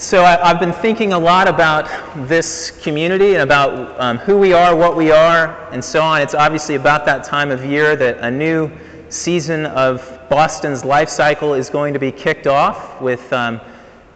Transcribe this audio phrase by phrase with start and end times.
[0.00, 1.86] So I, have been thinking a lot about
[2.26, 6.22] this community and about um, who we are, what we are, and so on.
[6.22, 8.70] It's obviously about that time of year that a new
[9.10, 13.60] season of Boston's life cycle is going to be kicked off with um,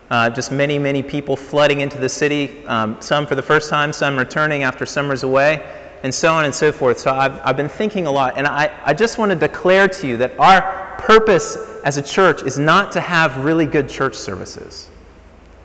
[0.09, 3.93] uh, just many, many people flooding into the city, um, some for the first time,
[3.93, 5.63] some returning after summers away,
[6.03, 6.99] and so on and so forth.
[6.99, 10.07] So I've, I've been thinking a lot, and I, I just want to declare to
[10.07, 14.89] you that our purpose as a church is not to have really good church services.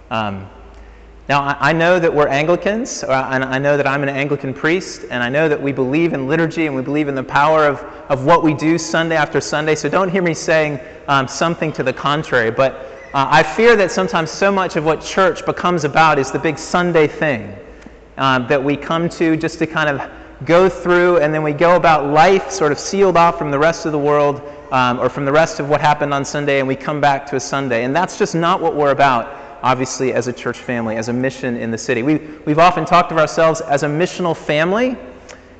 [0.09, 0.49] Um,
[1.29, 5.05] now, I, know that we're Anglicans, uh, and I know that I'm an Anglican priest,
[5.11, 7.83] and I know that we believe in liturgy and we believe in the power of,
[8.09, 9.75] of what we do Sunday after Sunday.
[9.75, 12.49] So don't hear me saying um, something to the contrary.
[12.49, 12.73] But
[13.13, 16.57] uh, I fear that sometimes so much of what church becomes about is the big
[16.57, 17.55] Sunday thing
[18.17, 20.09] uh, that we come to just to kind of
[20.45, 23.85] go through, and then we go about life sort of sealed off from the rest
[23.85, 26.75] of the world um, or from the rest of what happened on Sunday, and we
[26.75, 27.83] come back to a Sunday.
[27.83, 31.55] And that's just not what we're about obviously, as a church family, as a mission
[31.55, 32.03] in the city.
[32.03, 34.97] We, we've often talked of ourselves as a missional family.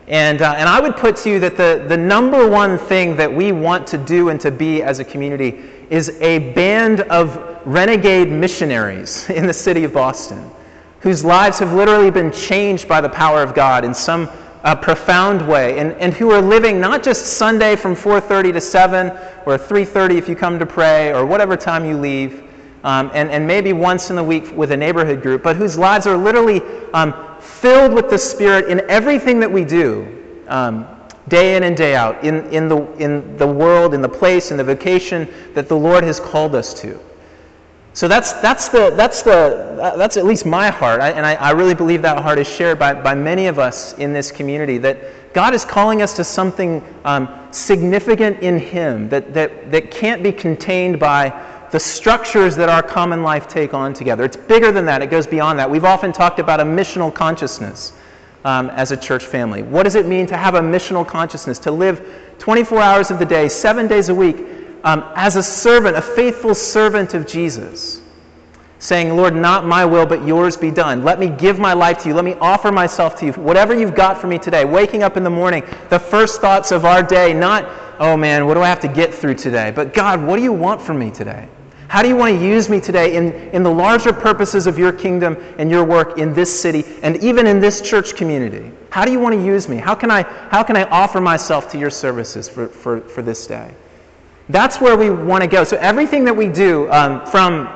[0.08, 3.32] And, uh, and I would put to you that the, the number one thing that
[3.32, 8.30] we want to do and to be as a community is a band of renegade
[8.30, 10.50] missionaries in the city of Boston
[11.02, 14.30] whose lives have literally been changed by the power of God in some
[14.64, 19.08] uh, profound way and, and who are living not just Sunday from 4.30 to 7
[19.46, 22.49] or 3.30 if you come to pray or whatever time you leave,
[22.84, 26.08] um, and, and maybe once in the week with a neighborhood group, but whose lives
[26.08, 26.62] are literally
[26.94, 30.88] um, filled with the Spirit in everything that we do, um,
[31.28, 34.58] day in and day out, in, in, the, in the world, in the place, in
[34.58, 37.00] the vocation that the Lord has called us to.
[37.94, 41.52] So that's, that's, the, that's, the, that's at least my heart, I, and I, I
[41.52, 45.34] really believe that heart is shared by, by many of us in this community, that
[45.34, 50.32] God is calling us to something um, significant in Him that, that, that can't be
[50.32, 51.30] contained by
[51.72, 54.24] the structures that our common life take on together.
[54.24, 55.70] It's bigger than that, it goes beyond that.
[55.70, 57.94] We've often talked about a missional consciousness
[58.46, 59.64] um, as a church family.
[59.64, 62.06] What does it mean to have a missional consciousness, to live
[62.40, 64.38] 24 hours of the day, seven days a week,
[64.84, 68.02] um, as a servant, a faithful servant of Jesus?
[68.82, 71.04] Saying, Lord, not my will, but yours be done.
[71.04, 72.16] Let me give my life to you.
[72.16, 73.34] Let me offer myself to you.
[73.34, 76.86] Whatever you've got for me today, waking up in the morning, the first thoughts of
[76.86, 79.72] our day, not, oh man, what do I have to get through today?
[79.76, 81.50] But God, what do you want from me today?
[81.90, 84.94] How do you want to use me today in, in the larger purposes of your
[84.94, 88.72] kingdom and your work in this city and even in this church community?
[88.92, 89.78] How do you want to use me?
[89.78, 93.48] How can I, how can I offer myself to your services for, for, for this
[93.48, 93.74] day?
[94.50, 95.64] That's where we want to go.
[95.64, 97.68] So, everything that we do um, from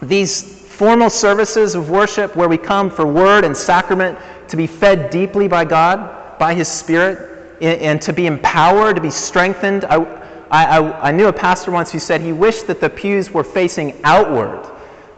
[0.00, 4.18] these formal services of worship where we come for word and sacrament
[4.48, 9.10] to be fed deeply by God, by His Spirit, and, to be empowered, to be
[9.10, 9.84] strengthened.
[9.84, 10.19] I,
[10.50, 13.44] I, I, I, knew a pastor once who said he wished that the pews were
[13.44, 14.66] facing outward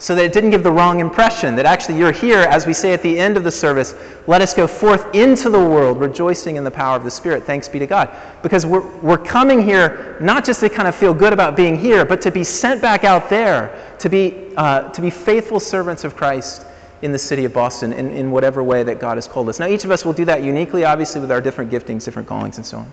[0.03, 2.93] so that it didn't give the wrong impression that actually you're here, as we say
[2.93, 3.95] at the end of the service,
[4.27, 7.45] let us go forth into the world rejoicing in the power of the Spirit.
[7.45, 8.11] Thanks be to God.
[8.43, 12.05] Because we're, we're coming here not just to kind of feel good about being here,
[12.05, 16.17] but to be sent back out there, to be, uh, to be faithful servants of
[16.17, 16.67] Christ
[17.03, 19.61] in the city of Boston in, in whatever way that God has called us.
[19.61, 22.57] Now, each of us will do that uniquely, obviously, with our different giftings, different callings,
[22.57, 22.93] and so on.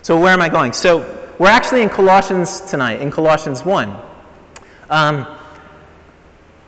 [0.00, 0.72] So, where am I going?
[0.72, 3.96] So, we're actually in Colossians tonight, in Colossians 1.
[4.88, 5.26] Um,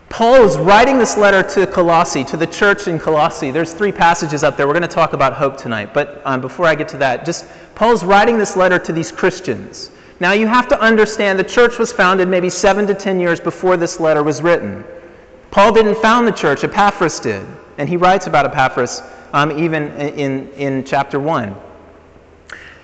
[0.09, 3.51] Paul is writing this letter to Colossae, to the church in Colossae.
[3.51, 4.67] There's three passages up there.
[4.67, 5.93] We're going to talk about hope tonight.
[5.93, 9.91] But um, before I get to that, just Paul's writing this letter to these Christians.
[10.21, 13.77] Now, you have to understand the church was founded maybe seven to ten years before
[13.77, 14.85] this letter was written.
[15.51, 17.47] Paul didn't found the church, Epaphras did.
[17.79, 19.03] And he writes about Epaphras
[19.33, 21.55] um, even in, in chapter 1.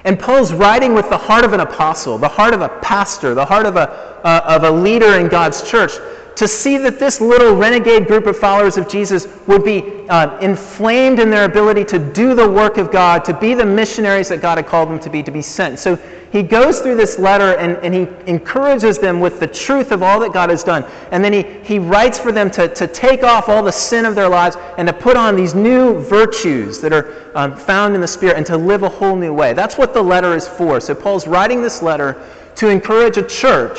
[0.04, 3.44] And Paul's writing with the heart of an apostle, the heart of a pastor, the
[3.44, 3.88] heart of a,
[4.24, 5.92] uh, of a leader in God's church
[6.36, 11.20] to see that this little renegade group of followers of Jesus would be uh, inflamed
[11.20, 14.58] in their ability to do the work of God, to be the missionaries that God
[14.58, 15.78] had called them to be, to be sent.
[15.78, 15.96] So
[16.32, 20.18] he goes through this letter and, and he encourages them with the truth of all
[20.20, 20.84] that God has done.
[21.12, 24.16] And then he, he writes for them to, to take off all the sin of
[24.16, 28.08] their lives and to put on these new virtues that are um, found in the
[28.08, 29.52] Spirit and to live a whole new way.
[29.52, 30.80] That's what the letter is for.
[30.80, 32.20] So Paul's writing this letter
[32.56, 33.78] to encourage a church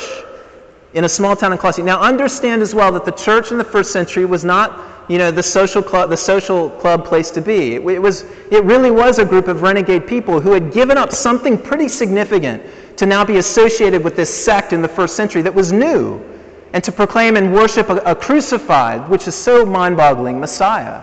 [0.94, 1.82] in a small town in Colossae.
[1.82, 5.30] Now, understand as well that the church in the first century was not, you know,
[5.30, 7.74] the social club, the social club place to be.
[7.74, 11.12] It, it, was, it really was a group of renegade people who had given up
[11.12, 12.62] something pretty significant
[12.96, 16.20] to now be associated with this sect in the first century that was new,
[16.72, 21.02] and to proclaim and worship a, a crucified, which is so mind-boggling, Messiah,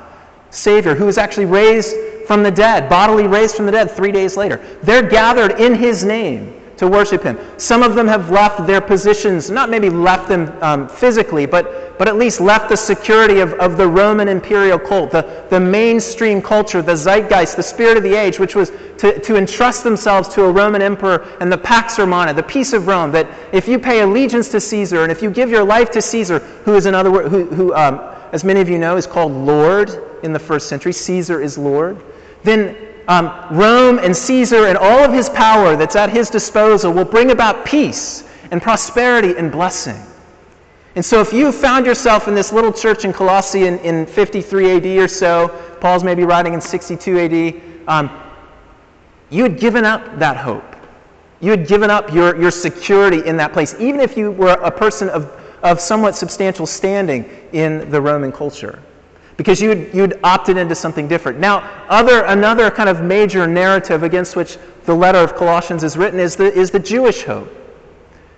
[0.50, 1.96] Savior, who was actually raised
[2.26, 4.64] from the dead, bodily raised from the dead three days later.
[4.82, 7.38] They're gathered in His name to worship him.
[7.58, 12.08] Some of them have left their positions, not maybe left them um, physically, but but,
[12.08, 16.82] at least left the security of, of the Roman imperial cult, the, the mainstream culture,
[16.82, 20.52] the zeitgeist, the spirit of the age, which was to, to entrust themselves to a
[20.52, 24.50] Roman emperor and the Pax Romana, the peace of Rome, that if you pay allegiance
[24.50, 27.30] to Caesar and if you give your life to Caesar, who is in other words,
[27.30, 29.92] who, who um, as many of you know, is called Lord
[30.24, 32.04] in the first century, Caesar is Lord,
[32.44, 32.76] then
[33.08, 37.32] um, Rome and Caesar and all of his power that's at his disposal will bring
[37.32, 40.02] about peace and prosperity and blessing.
[40.96, 44.72] And so, if you found yourself in this little church in Colossae in, in 53
[44.78, 45.50] AD or so,
[45.82, 48.20] Paul's maybe writing in 62 AD, um,
[49.32, 50.76] you had given up that hope.
[51.42, 54.72] You had given up your, your security in that place, even if you were a
[54.72, 55.32] person of,
[55.64, 58.82] of somewhat substantial standing in the Roman culture,
[59.38, 61.40] because you'd, you'd opted into something different.
[61.40, 61.60] Now,
[61.90, 66.36] other, another kind of major narrative against which the letter of Colossians is written is
[66.36, 67.63] the, is the Jewish hope.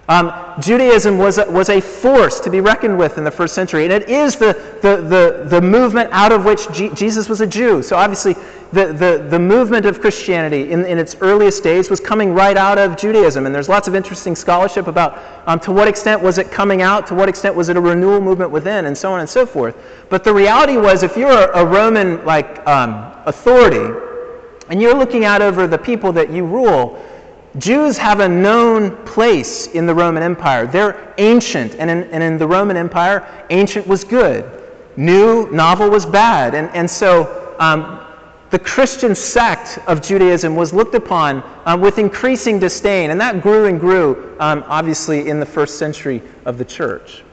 [0.07, 3.85] Um, Judaism was a, was a force to be reckoned with in the first century,
[3.85, 4.53] and it is the,
[4.83, 7.81] the, the, the movement out of which G- Jesus was a Jew.
[7.81, 8.35] So obviously,
[8.71, 12.77] the, the, the movement of Christianity in, in its earliest days was coming right out
[12.77, 16.51] of Judaism, and there's lots of interesting scholarship about um, to what extent was it
[16.51, 19.29] coming out, to what extent was it a renewal movement within, and so on and
[19.29, 19.75] so forth.
[20.09, 23.99] But the reality was, if you're a, Roman like um, authority,
[24.69, 27.03] and you're looking out over the people that you rule,
[27.57, 30.67] Jews have a known place in the Roman Empire.
[30.67, 34.63] They're ancient, and in, and in the Roman Empire, ancient was good.
[34.97, 36.55] New, novel was bad.
[36.55, 37.99] And, and so um,
[38.49, 43.65] the Christian sect of Judaism was looked upon uh, with increasing disdain, and that grew
[43.65, 47.24] and grew, um, obviously, in the first century of the church.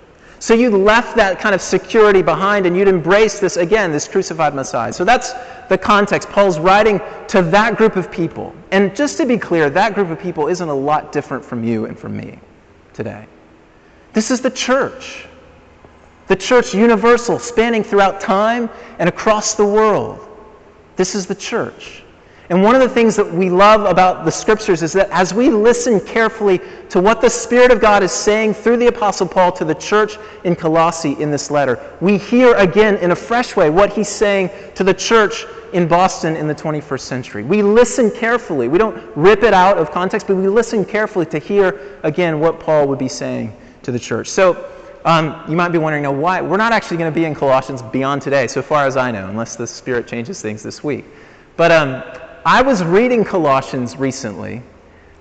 [0.43, 4.57] So you left that kind of security behind and you'd embrace this, again, this crucified
[4.57, 4.93] Messiah.
[4.93, 5.35] So that's
[5.69, 6.29] the context.
[6.31, 8.53] Paul's writing to that group of people.
[8.73, 11.85] And just to be clear, that group of people isn't a lot different from you
[11.85, 12.41] and from me
[12.93, 13.25] today.
[14.15, 15.27] This is the church.
[16.27, 18.69] The church universal, spanning throughout time
[18.99, 20.29] and across the world.
[20.97, 22.02] This is the church.
[22.53, 25.49] And one of the things that we love about the scriptures is that as we
[25.49, 26.61] listen carefully
[26.91, 30.19] to what the Spirit of God is saying through the Apostle Paul to the church
[30.45, 34.51] in Colossae in this letter, we hear again in a fresh way what he's saying
[34.75, 37.43] to the church in Boston in the 21st century.
[37.43, 38.69] We listen carefully.
[38.69, 42.61] We don't rip it out of context, but we listen carefully to hear again what
[42.61, 44.29] Paul would be saying to the church.
[44.29, 44.71] So,
[45.07, 46.43] um, you might be wondering, now why?
[46.43, 49.27] We're not actually going to be in Colossians beyond today, so far as I know,
[49.29, 51.07] unless the Spirit changes things this week.
[51.57, 52.03] But um,
[52.45, 54.65] I was reading Colossians recently,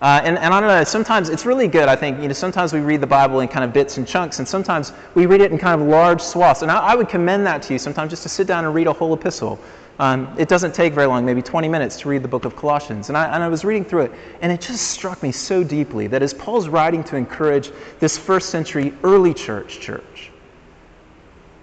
[0.01, 2.19] uh, and, and I don't know, sometimes it's really good, I think.
[2.19, 4.91] You know, sometimes we read the Bible in kind of bits and chunks, and sometimes
[5.13, 6.63] we read it in kind of large swaths.
[6.63, 8.87] And I, I would commend that to you sometimes just to sit down and read
[8.87, 9.59] a whole epistle.
[9.99, 13.09] Um, it doesn't take very long, maybe 20 minutes to read the book of Colossians.
[13.09, 16.07] And I, and I was reading through it, and it just struck me so deeply
[16.07, 20.31] that as Paul's writing to encourage this first century early church church,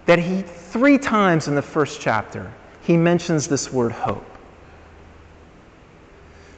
[0.06, 2.52] that he, three times in the first chapter,
[2.82, 4.25] he mentions this word hope.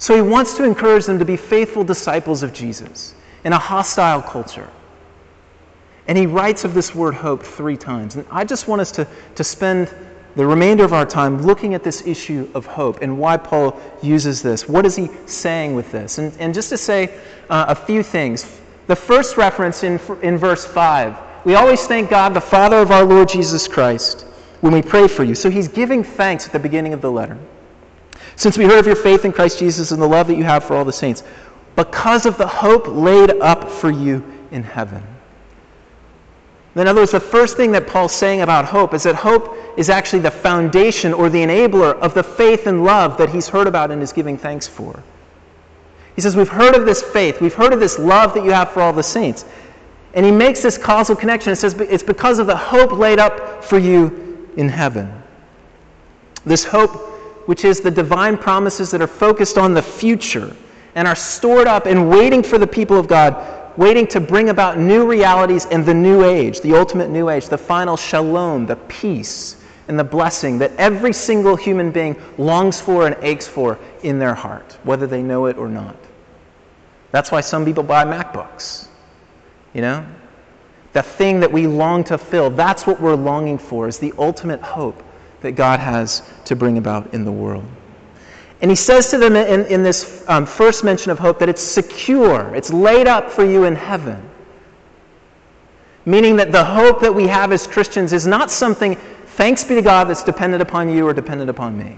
[0.00, 3.14] So he wants to encourage them to be faithful disciples of Jesus
[3.44, 4.68] in a hostile culture.
[6.08, 8.16] And he writes of this word hope three times.
[8.16, 9.94] And I just want us to, to spend
[10.36, 14.40] the remainder of our time looking at this issue of hope and why Paul uses
[14.40, 14.66] this.
[14.66, 16.16] What is he saying with this?
[16.16, 17.14] And, and just to say
[17.50, 18.58] uh, a few things.
[18.86, 23.02] The first reference in, in verse 5 we always thank God, the Father of our
[23.02, 24.26] Lord Jesus Christ,
[24.60, 25.34] when we pray for you.
[25.34, 27.38] So he's giving thanks at the beginning of the letter.
[28.40, 30.64] Since we heard of your faith in Christ Jesus and the love that you have
[30.64, 31.24] for all the saints,
[31.76, 35.02] because of the hope laid up for you in heaven.
[36.74, 39.90] In other words, the first thing that Paul's saying about hope is that hope is
[39.90, 43.90] actually the foundation or the enabler of the faith and love that he's heard about
[43.90, 45.02] and is giving thanks for.
[46.16, 48.70] He says, We've heard of this faith, we've heard of this love that you have
[48.70, 49.44] for all the saints.
[50.14, 51.52] And he makes this causal connection.
[51.52, 55.12] It says, It's because of the hope laid up for you in heaven.
[56.46, 57.09] This hope
[57.50, 60.54] which is the divine promises that are focused on the future
[60.94, 64.78] and are stored up and waiting for the people of God, waiting to bring about
[64.78, 69.56] new realities in the new age, the ultimate new age, the final shalom, the peace
[69.88, 74.32] and the blessing that every single human being longs for and aches for in their
[74.32, 75.96] heart, whether they know it or not.
[77.10, 78.86] That's why some people buy MacBooks.
[79.74, 80.06] You know?
[80.92, 84.62] The thing that we long to fill, that's what we're longing for, is the ultimate
[84.62, 85.02] hope
[85.40, 87.64] that God has to bring about in the world.
[88.62, 91.62] And he says to them in, in this um, first mention of hope that it's
[91.62, 94.22] secure, it's laid up for you in heaven.
[96.04, 99.82] Meaning that the hope that we have as Christians is not something, thanks be to
[99.82, 101.96] God, that's dependent upon you or dependent upon me.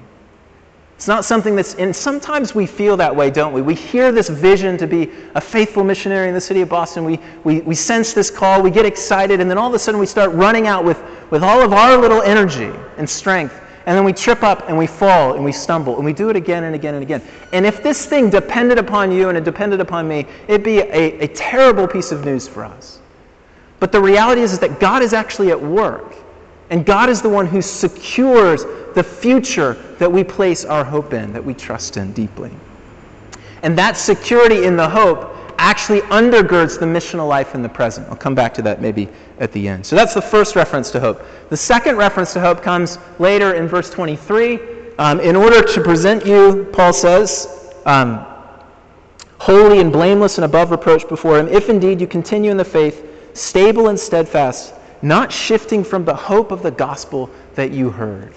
[1.02, 3.60] It's not something that's, and sometimes we feel that way, don't we?
[3.60, 7.04] We hear this vision to be a faithful missionary in the city of Boston.
[7.04, 9.98] We, we, we sense this call, we get excited, and then all of a sudden
[9.98, 13.60] we start running out with, with all of our little energy and strength.
[13.86, 16.36] And then we trip up and we fall and we stumble and we do it
[16.36, 17.20] again and again and again.
[17.52, 21.18] And if this thing depended upon you and it depended upon me, it'd be a,
[21.18, 23.00] a terrible piece of news for us.
[23.80, 26.14] But the reality is, is that God is actually at work.
[26.72, 28.64] And God is the one who secures
[28.94, 32.50] the future that we place our hope in, that we trust in deeply.
[33.62, 38.08] And that security in the hope actually undergirds the missional life in the present.
[38.08, 39.84] I'll come back to that maybe at the end.
[39.84, 41.20] So that's the first reference to hope.
[41.50, 44.58] The second reference to hope comes later in verse 23.
[44.98, 48.24] Um, in order to present you, Paul says, um,
[49.38, 53.06] holy and blameless and above reproach before him, if indeed you continue in the faith,
[53.34, 58.32] stable and steadfast, not shifting from the hope of the gospel that you heard.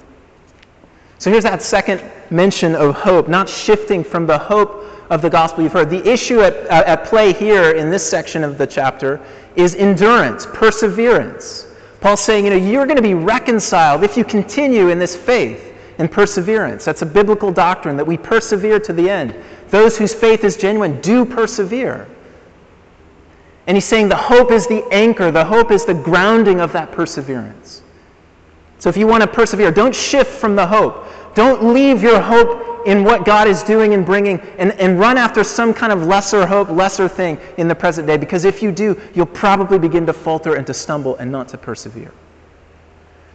[1.18, 5.64] So here's that second mention of hope, not shifting from the hope of the gospel
[5.64, 5.90] you've heard.
[5.90, 9.22] The issue at, at play here in this section of the chapter
[9.56, 11.68] is endurance, perseverance.
[12.02, 15.74] Paul's saying, you know, you're going to be reconciled if you continue in this faith
[15.98, 16.84] and perseverance.
[16.84, 19.36] That's a biblical doctrine that we persevere to the end.
[19.70, 22.08] Those whose faith is genuine do persevere.
[23.68, 26.92] And he's saying the hope is the anchor, the hope is the grounding of that
[26.92, 27.82] perseverance.
[28.80, 31.08] So if you want to persevere, don't shift from the hope.
[31.34, 35.44] Don't leave your hope in what God is doing and bringing and, and run after
[35.44, 38.16] some kind of lesser hope, lesser thing in the present day.
[38.16, 41.58] Because if you do, you'll probably begin to falter and to stumble and not to
[41.58, 42.12] persevere.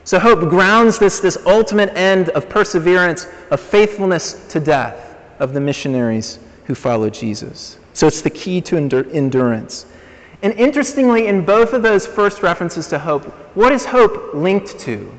[0.04, 5.60] So hope grounds this, this ultimate end of perseverance, of faithfulness to death of the
[5.60, 7.78] missionaries who follow Jesus.
[7.92, 9.86] So it's the key to endur- endurance.
[10.42, 15.12] And interestingly, in both of those first references to hope, what is hope linked to?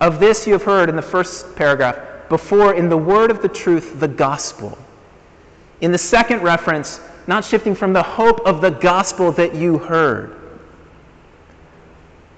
[0.00, 1.96] Of this you have heard in the first paragraph,
[2.28, 4.76] before in the word of the truth, the gospel.
[5.80, 10.36] In the second reference, not shifting from the hope of the gospel that you heard.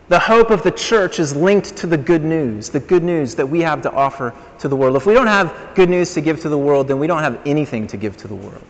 [0.09, 3.47] The hope of the church is linked to the good news, the good news that
[3.47, 4.97] we have to offer to the world.
[4.97, 7.41] If we don't have good news to give to the world, then we don't have
[7.47, 8.62] anything to give to the world.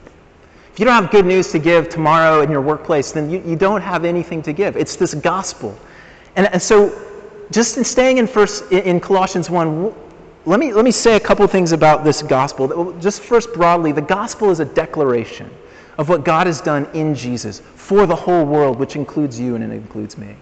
[0.75, 3.55] If you don't have good news to give tomorrow in your workplace, then you, you
[3.55, 4.77] don't have anything to give.
[4.77, 5.79] It's this gospel.
[6.35, 7.01] And, and so
[7.53, 9.95] just in staying in first in Colossians 1,
[10.47, 12.93] let me, let me say a couple things about this gospel.
[12.99, 15.49] Just first broadly, the gospel is a declaration
[15.97, 19.63] of what God has done in Jesus for the whole world, which includes you and
[19.63, 20.35] it includes me.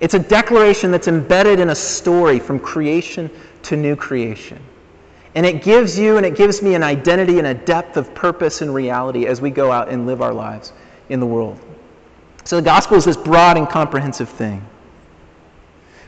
[0.00, 3.30] It's a declaration that's embedded in a story from creation
[3.62, 4.60] to new creation.
[5.34, 8.62] And it gives you and it gives me an identity and a depth of purpose
[8.62, 10.72] and reality as we go out and live our lives
[11.08, 11.58] in the world.
[12.44, 14.64] So the gospel is this broad and comprehensive thing.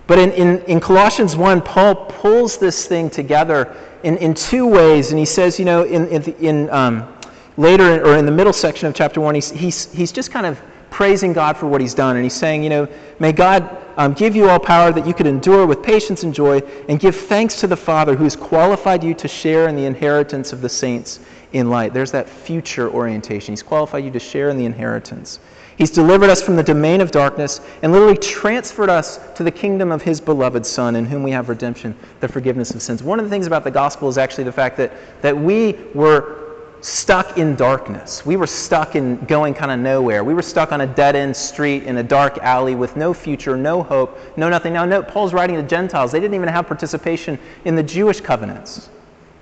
[0.07, 5.11] But in, in, in Colossians 1, Paul pulls this thing together in, in two ways.
[5.11, 7.13] And he says, you know, in, in, in um,
[7.57, 10.61] later or in the middle section of chapter 1, he's, he's, he's just kind of
[10.97, 12.17] praising God for what he's done.
[12.17, 12.89] And he's saying, you know,
[13.19, 16.61] may God um, give you all power that you could endure with patience and joy
[16.89, 20.55] and give thanks to the Father who has qualified you to share in the inheritance
[20.55, 21.21] of the saints
[21.53, 21.93] in light.
[21.93, 23.53] There's that future orientation.
[23.53, 25.39] He's qualified you to share in the inheritance.
[25.77, 29.93] He's delivered us from the domain of darkness and literally transferred us to the kingdom
[29.93, 33.03] of his beloved Son, in whom we have redemption, the forgiveness of sins.
[33.03, 36.46] One of the things about the gospel is actually the fact that, that we were
[36.81, 38.25] stuck in darkness.
[38.25, 40.23] We were stuck in going kind of nowhere.
[40.23, 43.57] We were stuck on a dead end street in a dark alley with no future,
[43.57, 44.73] no hope, no nothing.
[44.73, 46.13] Now, note, Paul's writing to the Gentiles.
[46.13, 48.91] They didn't even have participation in the Jewish covenants.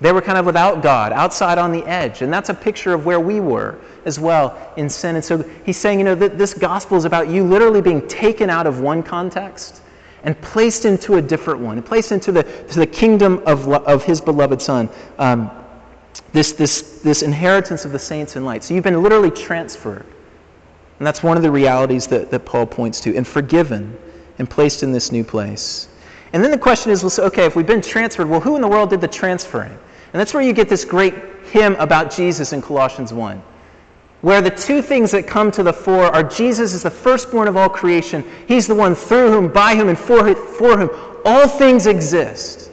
[0.01, 2.21] They were kind of without God, outside on the edge.
[2.21, 5.15] And that's a picture of where we were as well in sin.
[5.15, 8.49] And so he's saying, you know, that this gospel is about you literally being taken
[8.49, 9.81] out of one context
[10.23, 14.19] and placed into a different one, placed into the, to the kingdom of, of his
[14.19, 14.89] beloved Son.
[15.19, 15.51] Um,
[16.35, 18.61] this, this, this inheritance of the saints in light.
[18.61, 20.05] So you've been literally transferred.
[20.99, 23.97] And that's one of the realities that, that Paul points to, and forgiven
[24.37, 25.87] and placed in this new place.
[26.33, 28.67] And then the question is, well, okay, if we've been transferred, well, who in the
[28.67, 29.71] world did the transferring?
[29.71, 31.13] And that's where you get this great
[31.51, 33.41] hymn about Jesus in Colossians 1,
[34.19, 37.55] where the two things that come to the fore are Jesus is the firstborn of
[37.55, 38.25] all creation.
[38.45, 40.89] He's the one through whom, by whom, and for, for whom
[41.23, 42.64] all things exist.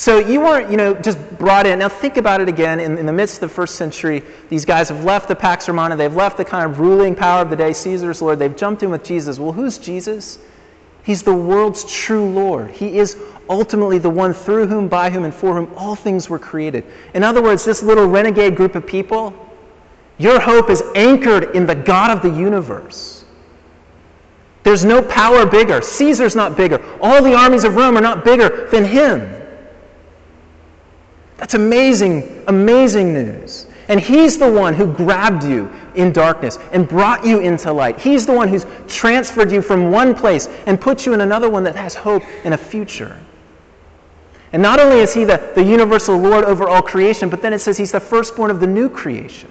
[0.00, 1.80] So you weren't, you know, just brought in.
[1.80, 2.80] Now think about it again.
[2.80, 5.94] In, in, the midst of the first century, these guys have left the Pax Romana.
[5.94, 8.38] They've left the kind of ruling power of the day, Caesar's Lord.
[8.38, 9.38] They've jumped in with Jesus.
[9.38, 10.38] Well, who's Jesus?
[11.02, 12.70] He's the world's true Lord.
[12.70, 13.18] He is
[13.50, 16.86] ultimately the one through whom, by whom, and for whom all things were created.
[17.12, 19.34] In other words, this little renegade group of people,
[20.16, 23.26] your hope is anchored in the God of the universe.
[24.62, 25.82] There's no power bigger.
[25.82, 26.82] Caesar's not bigger.
[27.02, 29.39] All the armies of Rome are not bigger than him.
[31.40, 33.66] That's amazing, amazing news.
[33.88, 37.98] And He's the one who grabbed you in darkness and brought you into light.
[37.98, 41.64] He's the one who's transferred you from one place and put you in another one
[41.64, 43.18] that has hope and a future.
[44.52, 47.60] And not only is He the, the universal Lord over all creation, but then it
[47.60, 49.50] says He's the firstborn of the new creation.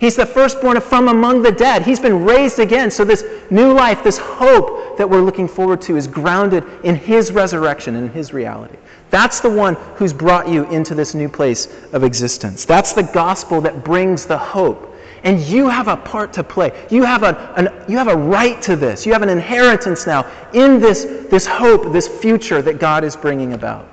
[0.00, 1.82] He's the firstborn from among the dead.
[1.82, 2.90] He's been raised again.
[2.90, 7.30] So, this new life, this hope that we're looking forward to, is grounded in His
[7.30, 8.76] resurrection and His reality.
[9.14, 12.64] That's the one who's brought you into this new place of existence.
[12.64, 14.92] That's the gospel that brings the hope.
[15.22, 16.72] And you have a part to play.
[16.90, 19.06] You have a, an, you have a right to this.
[19.06, 23.52] You have an inheritance now in this, this hope, this future that God is bringing
[23.52, 23.88] about.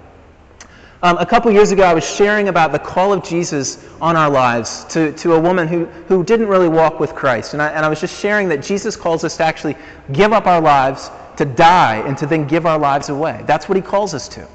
[1.03, 4.31] Um, a couple years ago, I was sharing about the call of Jesus on our
[4.31, 7.53] lives to, to a woman who, who didn't really walk with Christ.
[7.53, 9.75] And I, and I was just sharing that Jesus calls us to actually
[10.13, 13.43] give up our lives, to die, and to then give our lives away.
[13.45, 14.47] That's what he calls us to.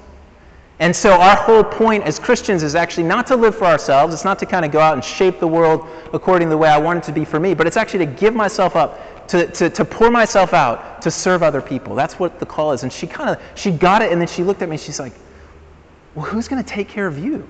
[0.79, 4.13] And so our whole point as Christians is actually not to live for ourselves.
[4.13, 6.69] It's not to kind of go out and shape the world according to the way
[6.69, 9.47] I want it to be for me, but it's actually to give myself up, to,
[9.47, 11.95] to, to pour myself out, to serve other people.
[11.95, 12.83] That's what the call is.
[12.83, 15.01] And she kind of, she got it, and then she looked at me, and she's
[15.01, 15.15] like,
[16.15, 17.49] well, who's going to take care of you?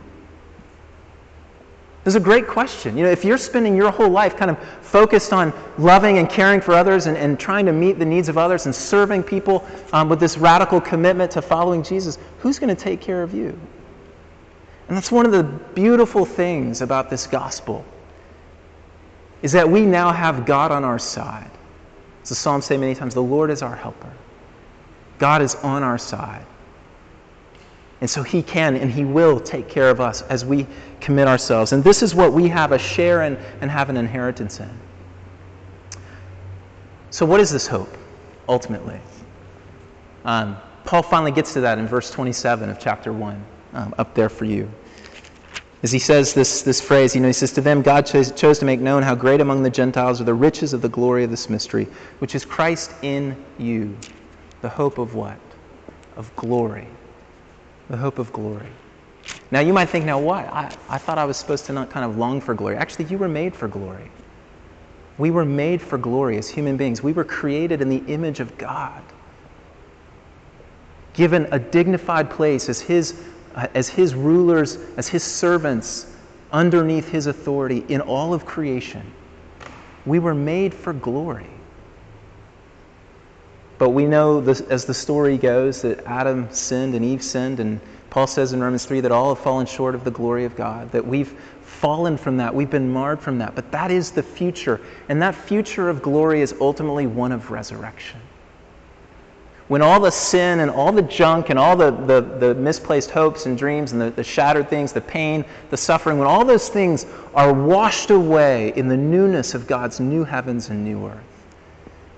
[2.06, 2.96] This is a great question.
[2.96, 6.60] You know, if you're spending your whole life kind of focused on loving and caring
[6.60, 10.08] for others and, and trying to meet the needs of others and serving people um,
[10.08, 13.58] with this radical commitment to following Jesus, who's going to take care of you?
[14.86, 17.84] And that's one of the beautiful things about this gospel
[19.42, 21.50] is that we now have God on our side.
[22.22, 24.12] As the Psalms say many times, the Lord is our helper.
[25.18, 26.46] God is on our side.
[28.00, 30.66] And so he can and he will take care of us as we
[31.00, 31.72] commit ourselves.
[31.72, 34.70] And this is what we have a share in and have an inheritance in.
[37.10, 37.96] So, what is this hope,
[38.48, 39.00] ultimately?
[40.24, 44.28] Um, Paul finally gets to that in verse 27 of chapter 1, um, up there
[44.28, 44.70] for you.
[45.82, 48.58] As he says this, this phrase, you know, he says, To them God chose, chose
[48.58, 51.30] to make known how great among the Gentiles are the riches of the glory of
[51.30, 51.86] this mystery,
[52.18, 53.96] which is Christ in you,
[54.60, 55.38] the hope of what?
[56.16, 56.88] Of glory
[57.88, 58.68] the hope of glory.
[59.50, 60.44] Now, you might think, now what?
[60.46, 62.76] I, I thought I was supposed to not kind of long for glory.
[62.76, 64.10] Actually, you were made for glory.
[65.18, 67.02] We were made for glory as human beings.
[67.02, 69.02] We were created in the image of God,
[71.14, 73.22] given a dignified place as His,
[73.54, 76.12] uh, as his rulers, as His servants,
[76.52, 79.10] underneath His authority in all of creation.
[80.04, 81.55] We were made for glory.
[83.78, 87.80] But we know, this, as the story goes, that Adam sinned and Eve sinned, and
[88.08, 90.90] Paul says in Romans 3 that all have fallen short of the glory of God,
[90.92, 93.54] that we've fallen from that, we've been marred from that.
[93.54, 98.20] But that is the future, and that future of glory is ultimately one of resurrection.
[99.68, 103.46] When all the sin and all the junk and all the, the, the misplaced hopes
[103.46, 107.04] and dreams and the, the shattered things, the pain, the suffering, when all those things
[107.34, 111.35] are washed away in the newness of God's new heavens and new earth,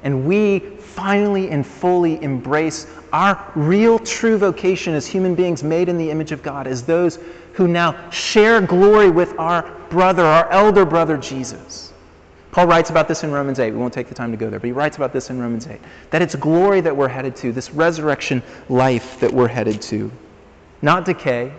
[0.03, 5.99] and we finally and fully embrace our real true vocation as human beings made in
[5.99, 7.19] the image of God, as those
[7.55, 11.93] who now share glory with our brother, our elder brother Jesus.
[12.51, 13.73] Paul writes about this in Romans 8.
[13.73, 15.67] We won't take the time to go there, but he writes about this in Romans
[15.67, 15.81] 8
[16.11, 20.11] that it's glory that we're headed to, this resurrection life that we're headed to.
[20.81, 21.53] Not decay,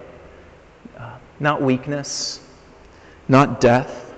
[0.97, 2.41] uh, not weakness,
[3.27, 4.08] not death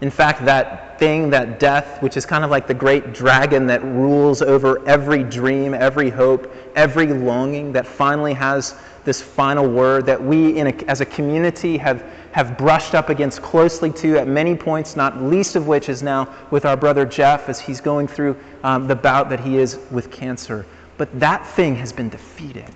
[0.00, 3.82] in fact, that thing, that death, which is kind of like the great dragon that
[3.82, 10.22] rules over every dream, every hope, every longing, that finally has this final word that
[10.22, 14.94] we a, as a community have, have brushed up against closely to at many points,
[14.94, 18.86] not least of which is now with our brother Jeff as he's going through um,
[18.86, 20.64] the bout that he is with cancer.
[20.96, 22.74] But that thing has been defeated.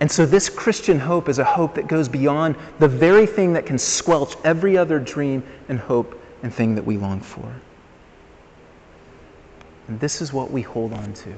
[0.00, 3.66] And so, this Christian hope is a hope that goes beyond the very thing that
[3.66, 7.52] can squelch every other dream and hope and thing that we long for.
[9.88, 11.34] And this is what we hold on to.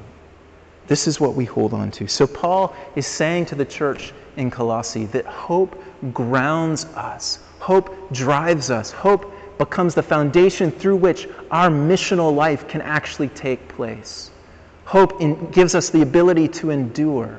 [0.89, 2.07] This is what we hold on to.
[2.07, 8.71] So, Paul is saying to the church in Colossae that hope grounds us, hope drives
[8.71, 14.31] us, hope becomes the foundation through which our missional life can actually take place.
[14.85, 17.39] Hope in, gives us the ability to endure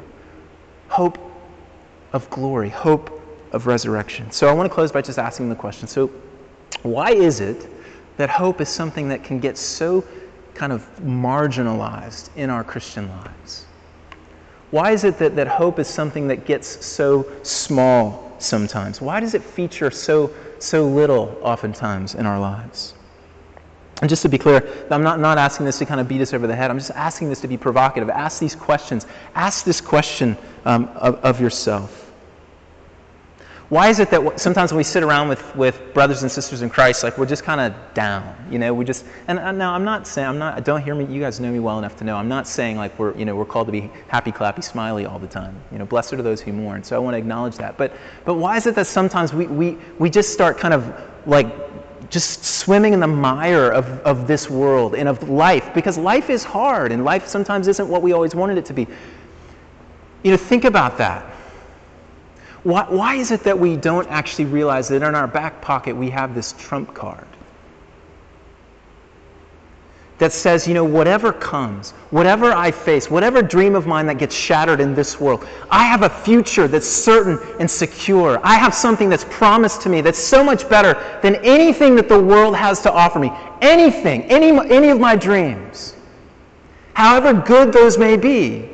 [0.91, 1.17] hope
[2.13, 3.09] of glory, hope
[3.53, 4.29] of resurrection.
[4.31, 6.07] So I want to close by just asking the question so,
[6.83, 7.67] why is it
[8.17, 10.03] that hope is something that can get so
[10.53, 13.65] kind of marginalized in our Christian lives?
[14.71, 19.01] Why is it that, that hope is something that gets so small sometimes?
[19.01, 22.93] Why does it feature so, so little oftentimes in our lives?
[24.01, 26.33] And just to be clear, I'm not, not asking this to kind of beat us
[26.33, 26.71] over the head.
[26.71, 28.09] I'm just asking this to be provocative.
[28.09, 29.05] Ask these questions.
[29.35, 30.35] Ask this question
[30.65, 32.11] um, of, of yourself.
[33.71, 36.69] Why is it that sometimes when we sit around with, with brothers and sisters in
[36.69, 38.73] Christ, like we're just kind of down, you know?
[38.73, 40.65] We just and uh, now I'm not saying I'm not.
[40.65, 41.05] Don't hear me.
[41.05, 43.33] You guys know me well enough to know I'm not saying like we're you know
[43.33, 45.55] we're called to be happy, clappy, smiley all the time.
[45.71, 46.83] You know, blessed are those who mourn.
[46.83, 47.77] So I want to acknowledge that.
[47.77, 50.93] But but why is it that sometimes we we we just start kind of
[51.25, 51.70] like
[52.11, 56.43] just swimming in the mire of, of this world and of life because life is
[56.43, 58.85] hard and life sometimes isn't what we always wanted it to be.
[60.23, 61.23] You know, think about that.
[62.63, 66.09] Why, why is it that we don't actually realize that in our back pocket we
[66.09, 67.25] have this trump card?
[70.21, 74.35] That says, you know, whatever comes, whatever I face, whatever dream of mine that gets
[74.35, 78.39] shattered in this world, I have a future that's certain and secure.
[78.43, 82.21] I have something that's promised to me that's so much better than anything that the
[82.21, 83.31] world has to offer me.
[83.63, 85.95] Anything, any, any of my dreams.
[86.93, 88.69] However good those may be,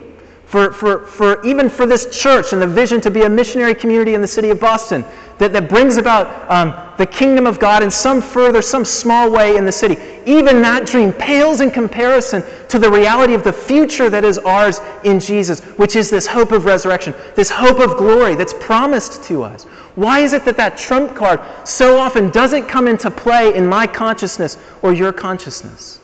[0.48, 4.14] for, for, for even for this church and the vision to be a missionary community
[4.14, 5.04] in the city of Boston
[5.40, 9.58] that, that brings about um, the kingdom of God in some further, some small way
[9.58, 9.98] in the city.
[10.26, 14.80] Even that dream pales in comparison to the reality of the future that is ours
[15.04, 19.44] in Jesus, which is this hope of resurrection, this hope of glory that's promised to
[19.44, 19.66] us.
[19.96, 23.86] Why is it that that trump card so often doesn't come into play in my
[23.86, 26.00] consciousness or your consciousness?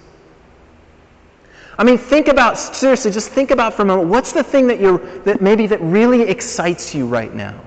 [1.78, 4.80] I mean, think about, seriously, just think about for a moment, what's the thing that
[4.80, 7.60] you're, that maybe that really excites you right now?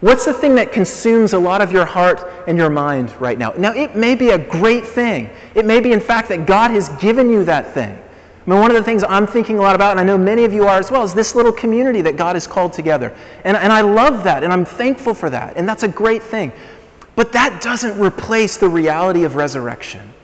[0.00, 3.52] What's the thing that consumes a lot of your heart and your mind right now?
[3.56, 5.28] Now, it may be a great thing.
[5.54, 7.90] It may be, in fact, that God has given you that thing.
[7.90, 10.44] I mean, one of the things I'm thinking a lot about, and I know many
[10.44, 13.14] of you are as well, is this little community that God has called together.
[13.44, 16.52] And, and I love that, and I'm thankful for that, and that's a great thing.
[17.14, 20.14] But that doesn't replace the reality of resurrection.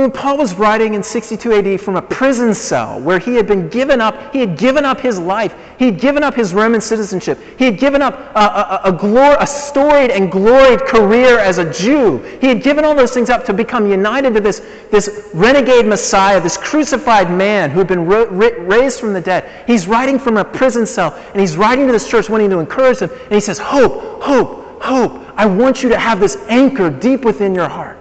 [0.00, 3.68] When Paul was writing in 62 AD from a prison cell where he had been
[3.68, 7.38] given up, he had given up his life, he had given up his Roman citizenship,
[7.58, 11.70] he had given up a, a, a, glor- a storied and gloried career as a
[11.70, 12.16] Jew.
[12.40, 16.40] He had given all those things up to become united to this, this renegade Messiah,
[16.40, 19.50] this crucified man who had been ro- raised from the dead.
[19.66, 23.00] He's writing from a prison cell and he's writing to this church wanting to encourage
[23.00, 23.10] them.
[23.10, 25.22] And he says, Hope, hope, hope.
[25.36, 27.99] I want you to have this anchor deep within your heart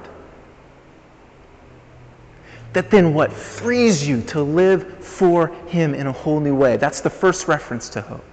[2.74, 6.78] that then what frees you to live for Him in a whole new way.
[6.78, 8.24] That's the first reference to hope.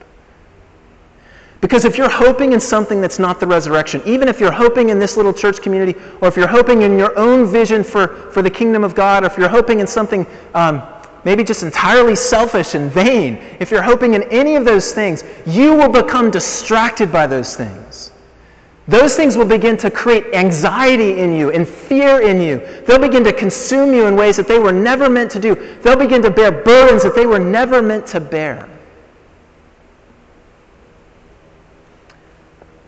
[1.61, 4.99] Because if you're hoping in something that's not the resurrection, even if you're hoping in
[4.99, 8.51] this little church community, or if you're hoping in your own vision for, for the
[8.51, 10.83] kingdom of God, or if you're hoping in something um,
[11.25, 15.75] maybe just entirely selfish and vain, if you're hoping in any of those things, you
[15.75, 18.13] will become distracted by those things.
[18.89, 22.59] Those things will begin to create anxiety in you and fear in you.
[22.87, 25.57] They'll begin to consume you in ways that they were never meant to do.
[25.83, 28.69] They'll begin to bear burdens that they were never meant to bear.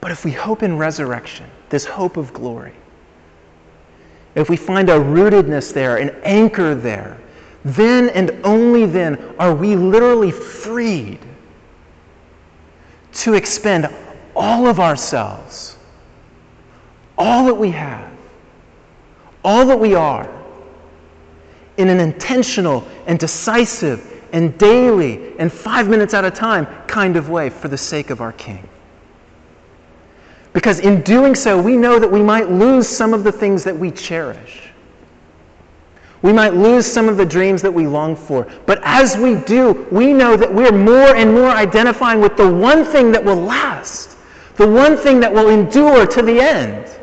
[0.00, 2.74] But if we hope in resurrection, this hope of glory,
[4.36, 7.18] if we find a rootedness there, an anchor there,
[7.64, 11.18] then and only then are we literally freed
[13.14, 13.92] to expend
[14.36, 15.77] all of ourselves
[17.18, 18.10] all that we have,
[19.44, 20.30] all that we are,
[21.76, 27.30] in an intentional and decisive and daily and five minutes at a time kind of
[27.30, 28.68] way for the sake of our King.
[30.52, 33.76] Because in doing so, we know that we might lose some of the things that
[33.76, 34.70] we cherish.
[36.20, 38.48] We might lose some of the dreams that we long for.
[38.66, 42.84] But as we do, we know that we're more and more identifying with the one
[42.84, 44.16] thing that will last,
[44.56, 46.97] the one thing that will endure to the end.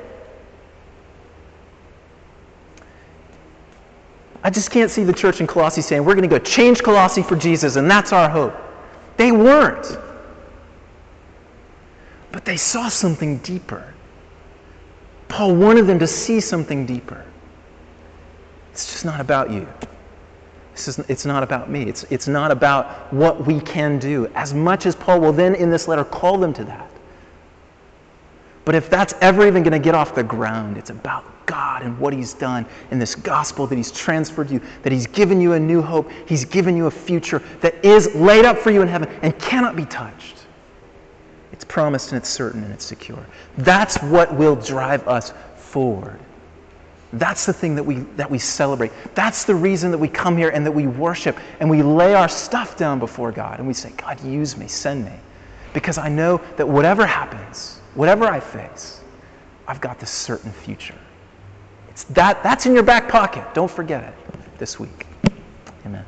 [4.45, 7.23] I just can't see the church in Colossae saying, we're going to go change Colossae
[7.23, 8.53] for Jesus, and that's our hope.
[9.17, 9.97] They weren't.
[12.31, 13.91] But they saw something deeper.
[15.29, 17.25] Paul wanted them to see something deeper.
[18.71, 19.67] It's just not about you.
[20.75, 21.81] Is, it's not about me.
[21.81, 25.71] It's, it's not about what we can do, as much as Paul will then in
[25.71, 26.91] this letter call them to that.
[28.65, 31.97] But if that's ever even going to get off the ground, it's about God and
[31.99, 35.59] what He's done in this gospel that He's transferred you, that He's given you a
[35.59, 39.07] new hope, He's given you a future that is laid up for you in heaven
[39.21, 40.45] and cannot be touched.
[41.51, 43.23] It's promised and it's certain and it's secure.
[43.59, 46.19] That's what will drive us forward.
[47.13, 48.91] That's the thing that we, that we celebrate.
[49.13, 52.27] That's the reason that we come here and that we worship and we lay our
[52.27, 55.13] stuff down before God and we say, God, use me, send me.
[55.71, 59.01] Because I know that whatever happens, whatever I face,
[59.67, 60.95] I've got this certain future.
[61.89, 63.45] It's that, that's in your back pocket.
[63.53, 64.13] Don't forget it
[64.57, 65.07] this week.
[65.85, 66.05] Amen.